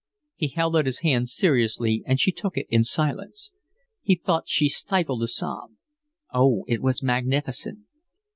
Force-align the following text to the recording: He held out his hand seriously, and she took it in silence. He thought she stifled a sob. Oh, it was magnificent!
He 0.35 0.47
held 0.47 0.75
out 0.75 0.87
his 0.87 1.01
hand 1.01 1.29
seriously, 1.29 2.01
and 2.07 2.19
she 2.19 2.31
took 2.31 2.57
it 2.57 2.65
in 2.71 2.83
silence. 2.83 3.53
He 4.01 4.15
thought 4.15 4.47
she 4.47 4.67
stifled 4.67 5.21
a 5.21 5.27
sob. 5.27 5.73
Oh, 6.33 6.63
it 6.67 6.81
was 6.81 7.03
magnificent! 7.03 7.81